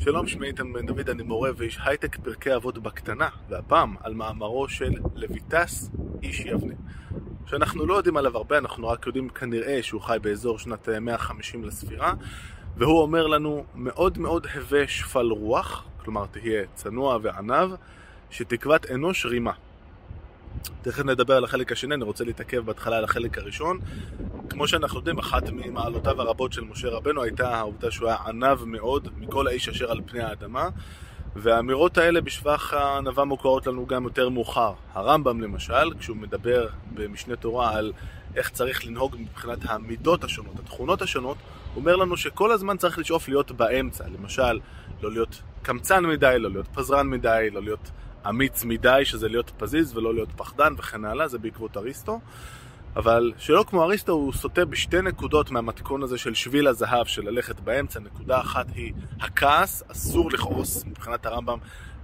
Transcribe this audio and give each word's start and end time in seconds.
שלום, 0.00 0.26
שמי 0.26 0.46
איתן 0.46 0.72
בן 0.72 0.86
דוד, 0.86 1.10
אני 1.10 1.22
מורה 1.22 1.50
ואיש 1.56 1.78
הייטק 1.84 2.16
פרקי 2.16 2.54
אבות 2.54 2.78
בקטנה, 2.78 3.28
והפעם 3.48 3.94
על 4.00 4.14
מאמרו 4.14 4.68
של 4.68 4.92
לויטס, 5.14 5.90
איש 6.22 6.40
יבנה. 6.40 6.74
שאנחנו 7.46 7.86
לא 7.86 7.94
יודעים 7.94 8.16
עליו 8.16 8.36
הרבה, 8.36 8.58
אנחנו 8.58 8.88
רק 8.88 9.06
יודעים 9.06 9.28
כנראה 9.28 9.82
שהוא 9.82 10.00
חי 10.00 10.16
באזור 10.22 10.58
שנת 10.58 10.88
150 10.88 11.64
לספירה, 11.64 12.14
והוא 12.76 13.02
אומר 13.02 13.26
לנו 13.26 13.64
מאוד 13.74 14.18
מאוד 14.18 14.46
הווה 14.54 14.88
שפל 14.88 15.26
רוח, 15.30 15.84
כלומר 16.04 16.26
תהיה 16.26 16.64
צנוע 16.74 17.18
וענב, 17.22 17.70
שתקוות 18.30 18.90
אנוש 18.90 19.26
רימה. 19.26 19.52
תכף 20.82 21.04
נדבר 21.04 21.36
על 21.36 21.44
החלק 21.44 21.72
השני, 21.72 21.94
אני 21.94 22.04
רוצה 22.04 22.24
להתעכב 22.24 22.58
בהתחלה 22.58 22.98
על 22.98 23.04
החלק 23.04 23.38
הראשון. 23.38 23.78
כמו 24.58 24.68
שאנחנו 24.68 24.98
יודעים, 24.98 25.18
אחת 25.18 25.50
ממעלותיו 25.50 26.20
הרבות 26.20 26.52
של 26.52 26.64
משה 26.64 26.88
רבנו 26.88 27.22
הייתה 27.22 27.56
העובדה 27.56 27.90
שהוא 27.90 28.08
היה 28.08 28.16
ענב 28.26 28.64
מאוד 28.64 29.08
מכל 29.16 29.46
האיש 29.46 29.68
אשר 29.68 29.90
על 29.90 30.00
פני 30.06 30.20
האדמה, 30.20 30.68
והאמירות 31.36 31.98
האלה 31.98 32.20
בשבח 32.20 32.74
הענווה 32.74 33.24
מוכרות 33.24 33.66
לנו 33.66 33.86
גם 33.86 34.04
יותר 34.04 34.28
מאוחר. 34.28 34.72
הרמב"ם 34.92 35.40
למשל, 35.40 35.92
כשהוא 35.98 36.16
מדבר 36.16 36.68
במשנה 36.94 37.36
תורה 37.36 37.76
על 37.76 37.92
איך 38.36 38.50
צריך 38.50 38.86
לנהוג 38.86 39.16
מבחינת 39.18 39.58
המידות 39.62 40.24
השונות, 40.24 40.58
התכונות 40.58 41.02
השונות, 41.02 41.36
הוא 41.74 41.80
אומר 41.80 41.96
לנו 41.96 42.16
שכל 42.16 42.52
הזמן 42.52 42.76
צריך 42.76 42.98
לשאוף 42.98 43.28
להיות 43.28 43.50
באמצע. 43.50 44.04
למשל, 44.08 44.60
לא 45.02 45.12
להיות 45.12 45.42
קמצן 45.62 46.06
מדי, 46.06 46.36
לא 46.38 46.50
להיות 46.50 46.68
פזרן 46.74 47.06
מדי, 47.06 47.48
לא 47.52 47.62
להיות 47.62 47.90
אמיץ 48.28 48.64
מדי, 48.64 49.00
שזה 49.04 49.28
להיות 49.28 49.52
פזיז 49.58 49.96
ולא 49.96 50.14
להיות 50.14 50.32
פחדן 50.36 50.74
וכן 50.78 51.04
הלאה, 51.04 51.28
זה 51.28 51.38
בעקבות 51.38 51.76
אריסטו. 51.76 52.20
אבל 52.96 53.32
שלא 53.38 53.64
כמו 53.68 53.84
אריסטו, 53.84 54.12
הוא 54.12 54.32
סוטה 54.32 54.64
בשתי 54.64 55.02
נקודות 55.02 55.50
מהמתכון 55.50 56.02
הזה 56.02 56.18
של 56.18 56.34
שביל 56.34 56.66
הזהב, 56.66 57.06
של 57.06 57.28
ללכת 57.30 57.60
באמצע. 57.60 58.00
נקודה 58.00 58.40
אחת 58.40 58.66
היא 58.74 58.92
הכעס, 59.20 59.82
אסור 59.92 60.30
לכעוס 60.30 60.84
מבחינת 60.84 61.26
הרמב"ם 61.26 61.58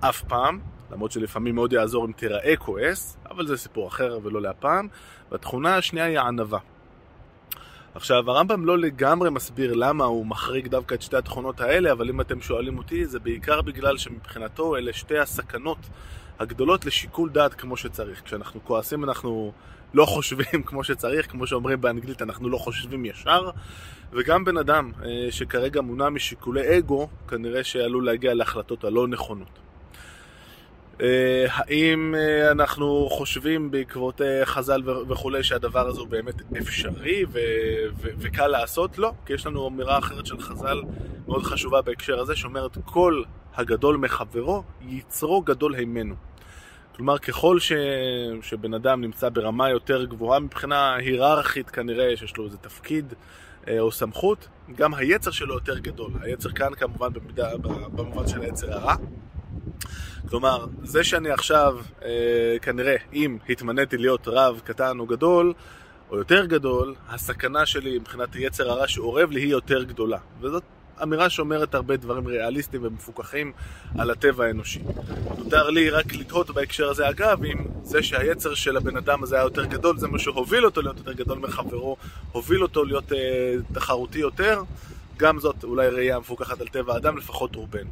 אף 0.00 0.22
פעם, 0.22 0.60
למרות 0.92 1.12
שלפעמים 1.12 1.54
מאוד 1.54 1.72
יעזור 1.72 2.06
אם 2.06 2.12
תיראה 2.12 2.56
כועס, 2.56 3.16
אבל 3.30 3.46
זה 3.46 3.56
סיפור 3.56 3.88
אחר 3.88 4.18
ולא 4.22 4.42
להפעם. 4.42 4.88
והתכונה 5.30 5.76
השנייה 5.76 6.06
היא 6.06 6.18
הענווה. 6.18 6.58
עכשיו, 7.94 8.30
הרמב"ם 8.30 8.64
לא 8.64 8.78
לגמרי 8.78 9.30
מסביר 9.30 9.72
למה 9.72 10.04
הוא 10.04 10.26
מחריג 10.26 10.68
דווקא 10.68 10.94
את 10.94 11.02
שתי 11.02 11.16
התכונות 11.16 11.60
האלה, 11.60 11.92
אבל 11.92 12.08
אם 12.08 12.20
אתם 12.20 12.40
שואלים 12.40 12.78
אותי, 12.78 13.06
זה 13.06 13.18
בעיקר 13.18 13.62
בגלל 13.62 13.96
שמבחינתו 13.96 14.76
אלה 14.76 14.92
שתי 14.92 15.18
הסכנות 15.18 15.78
הגדולות 16.38 16.84
לשיקול 16.84 17.30
דעת 17.30 17.54
כמו 17.54 17.76
שצריך. 17.76 18.22
כשאנחנו 18.24 18.64
כועסים 18.64 19.04
אנחנו 19.04 19.52
לא 19.94 20.04
חושבים 20.04 20.62
כמו 20.66 20.84
שצריך, 20.84 21.30
כמו 21.30 21.46
שאומרים 21.46 21.80
באנגלית, 21.80 22.22
אנחנו 22.22 22.48
לא 22.48 22.58
חושבים 22.58 23.04
ישר. 23.04 23.50
וגם 24.12 24.44
בן 24.44 24.56
אדם 24.56 24.92
אה, 25.04 25.26
שכרגע 25.30 25.80
מונע 25.80 26.08
משיקולי 26.08 26.78
אגו, 26.78 27.08
כנראה 27.28 27.64
שעלול 27.64 28.06
להגיע 28.06 28.34
להחלטות 28.34 28.84
הלא 28.84 29.08
נכונות. 29.08 29.58
אה, 31.00 31.44
האם 31.48 32.14
אה, 32.18 32.50
אנחנו 32.50 33.08
חושבים 33.10 33.70
בעקבות 33.70 34.20
חז"ל 34.44 34.82
וכולי 35.08 35.42
שהדבר 35.42 35.88
הזה 35.88 36.00
הוא 36.00 36.08
באמת 36.08 36.34
אפשרי 36.58 37.24
וקל 37.96 38.46
לעשות? 38.46 38.98
לא, 38.98 39.12
כי 39.26 39.32
יש 39.32 39.46
לנו 39.46 39.68
אמירה 39.68 39.98
אחרת 39.98 40.26
של 40.26 40.40
חז"ל 40.40 40.82
מאוד 41.28 41.42
חשובה 41.42 41.82
בהקשר 41.82 42.20
הזה, 42.20 42.36
שאומרת 42.36 42.78
כל 42.84 43.22
הגדול 43.56 43.96
מחברו, 43.96 44.62
יצרו 44.88 45.40
גדול 45.42 45.74
הימנו. 45.74 46.14
כלומר, 46.96 47.18
ככל 47.18 47.60
ש... 47.60 47.72
שבן 48.42 48.74
אדם 48.74 49.00
נמצא 49.00 49.28
ברמה 49.28 49.70
יותר 49.70 50.04
גבוהה 50.04 50.40
מבחינה 50.40 50.94
היררכית 50.94 51.70
כנראה, 51.70 52.16
שיש 52.16 52.36
לו 52.36 52.44
איזה 52.44 52.56
תפקיד 52.56 53.14
אה, 53.68 53.80
או 53.80 53.92
סמכות, 53.92 54.48
גם 54.76 54.94
היצר 54.94 55.30
שלו 55.30 55.54
יותר 55.54 55.78
גדול. 55.78 56.12
היצר 56.20 56.50
כאן 56.50 56.74
כמובן 56.74 57.12
במידה, 57.12 57.56
במובן 57.92 58.28
של 58.28 58.42
היצר 58.42 58.72
הרע. 58.72 58.94
כלומר, 60.28 60.66
זה 60.82 61.04
שאני 61.04 61.30
עכשיו, 61.30 61.78
אה, 62.04 62.56
כנראה, 62.62 62.96
אם 63.12 63.38
התמניתי 63.48 63.96
להיות 63.96 64.28
רב 64.28 64.60
קטן 64.64 64.98
או 64.98 65.06
גדול, 65.06 65.52
או 66.10 66.18
יותר 66.18 66.46
גדול, 66.46 66.94
הסכנה 67.08 67.66
שלי 67.66 67.98
מבחינת 67.98 68.34
היצר 68.34 68.70
הרע 68.70 68.88
שאורב 68.88 69.30
לי 69.30 69.40
היא 69.40 69.50
יותר 69.50 69.82
גדולה. 69.82 70.18
וזאת 70.40 70.62
אמירה 71.02 71.30
שאומרת 71.30 71.74
הרבה 71.74 71.96
דברים 71.96 72.26
ריאליסטיים 72.26 72.84
ומפוקחים 72.84 73.52
על 73.98 74.10
הטבע 74.10 74.44
האנושי. 74.44 74.80
נותר 75.38 75.70
לי 75.70 75.90
רק 75.90 76.14
לתהות 76.14 76.50
בהקשר 76.50 76.88
הזה, 76.88 77.10
אגב, 77.10 77.44
אם 77.44 77.64
זה 77.82 78.02
שהיצר 78.02 78.54
של 78.54 78.76
הבן 78.76 78.96
אדם 78.96 79.22
הזה 79.22 79.36
היה 79.36 79.44
יותר 79.44 79.64
גדול, 79.64 79.98
זה 79.98 80.08
מה 80.08 80.18
שהוביל 80.18 80.64
אותו 80.64 80.82
להיות 80.82 80.98
יותר 80.98 81.12
גדול 81.12 81.38
מחברו, 81.38 81.96
הוביל 82.32 82.62
אותו 82.62 82.84
להיות 82.84 83.12
אה, 83.12 83.54
תחרותי 83.72 84.18
יותר, 84.18 84.62
גם 85.16 85.40
זאת 85.40 85.64
אולי 85.64 85.88
ראייה 85.88 86.18
מפוקחת 86.18 86.60
על 86.60 86.68
טבע 86.68 86.94
האדם, 86.94 87.18
לפחות 87.18 87.56
רובנו. 87.56 87.90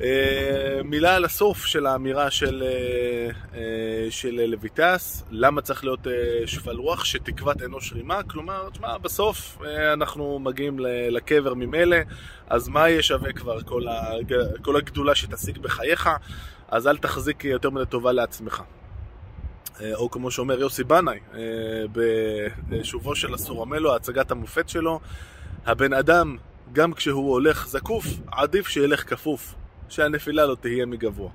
אה, 0.00 0.80
מילה 0.84 1.16
על 1.16 1.24
הסוף 1.24 1.64
של 1.64 1.86
האמירה 1.86 2.30
של, 2.30 2.62
אה, 2.66 3.30
אה, 3.58 4.10
של 4.10 4.44
לויטס, 4.46 5.24
למה 5.30 5.60
צריך 5.60 5.84
להיות 5.84 6.06
שפל 6.46 6.76
רוח 6.76 7.04
שתקוות 7.04 7.62
אנוש 7.62 7.92
רימה? 7.92 8.22
כלומר, 8.22 8.70
תשמע, 8.70 8.98
בסוף 8.98 9.58
אנחנו 9.92 10.38
מגיעים 10.38 10.76
לקבר 11.10 11.54
ממילא, 11.54 11.96
אז 12.46 12.68
מה 12.68 12.88
יהיה 12.88 13.02
שווה 13.02 13.32
כבר 13.32 13.62
כל, 13.62 13.88
הג... 13.88 14.34
כל 14.62 14.76
הגדולה 14.76 15.14
שתשיג 15.14 15.58
בחייך? 15.58 16.10
אז 16.68 16.86
אל 16.86 16.96
תחזיק 16.96 17.44
יותר 17.44 17.70
מדי 17.70 17.86
טובה 17.86 18.12
לעצמך. 18.12 18.62
או 19.94 20.10
כמו 20.10 20.30
שאומר 20.30 20.60
יוסי 20.60 20.84
בנאי, 20.84 21.18
בשובו 22.68 23.16
של 23.16 23.34
אסורמלו, 23.34 23.96
הצגת 23.96 24.30
המופת 24.30 24.68
שלו, 24.68 25.00
הבן 25.66 25.92
אדם, 25.92 26.36
גם 26.72 26.92
כשהוא 26.92 27.32
הולך 27.32 27.68
זקוף, 27.68 28.06
עדיף 28.32 28.68
שילך 28.68 29.10
כפוף. 29.10 29.54
שהנפילה 29.88 30.46
לא 30.46 30.56
תהיה 30.60 30.86
מגבוה. 30.86 31.30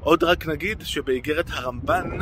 עוד 0.00 0.24
רק 0.24 0.46
נגיד 0.46 0.82
שבאיגרת 0.84 1.46
הרמב"ן 1.50 2.18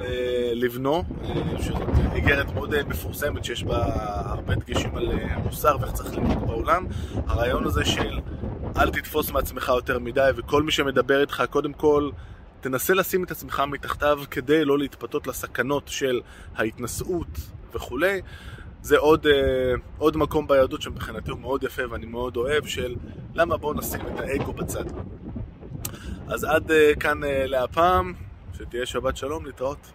אה, 0.00 0.50
לבנו, 0.54 1.04
אה, 1.24 1.62
שזאת 1.62 1.88
איגרת 2.14 2.54
מאוד 2.54 2.74
אה, 2.74 2.82
מפורסמת 2.84 3.44
שיש 3.44 3.64
בה 3.64 3.84
הרבה 4.24 4.54
דגשים 4.54 4.96
על 4.96 5.08
מוסר 5.44 5.76
ואיך 5.80 5.92
צריך 5.92 6.16
לנהוג 6.16 6.46
בעולם, 6.46 6.86
הרעיון 7.26 7.66
הזה 7.66 7.84
של 7.84 8.20
אל 8.76 8.90
תתפוס 8.90 9.30
מעצמך 9.30 9.72
יותר 9.74 9.98
מדי 9.98 10.30
וכל 10.36 10.62
מי 10.62 10.72
שמדבר 10.72 11.20
איתך 11.20 11.42
קודם 11.50 11.72
כל 11.72 12.10
תנסה 12.60 12.94
לשים 12.94 13.24
את 13.24 13.30
עצמך 13.30 13.62
מתחתיו 13.68 14.20
כדי 14.30 14.64
לא 14.64 14.78
להתפתות 14.78 15.26
לסכנות 15.26 15.88
של 15.88 16.20
ההתנשאות 16.56 17.38
וכולי. 17.74 18.20
זה 18.82 18.98
עוד, 18.98 19.26
אה, 19.26 19.74
עוד 19.98 20.16
מקום 20.16 20.46
ביהדות 20.46 20.82
שמבחינתי 20.82 21.30
הוא 21.30 21.40
מאוד 21.40 21.62
יפה 21.62 21.82
ואני 21.90 22.06
מאוד 22.06 22.36
אוהב 22.36 22.66
של 22.66 22.96
למה 23.34 23.56
בואו 23.56 23.74
נשים 23.74 24.00
את 24.00 24.20
האגו 24.20 24.52
בצד. 24.52 24.84
אז 26.28 26.44
עד 26.44 26.70
אה, 26.70 26.92
כאן 27.00 27.24
אה, 27.24 27.46
להפעם, 27.46 28.14
שתהיה 28.54 28.86
שבת 28.86 29.16
שלום, 29.16 29.46
להתראות. 29.46 29.92